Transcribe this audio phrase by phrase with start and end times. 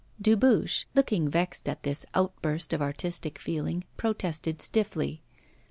[0.19, 5.21] Dubuche, looking vexed at this outburst of artistic feeling, protested stiffly.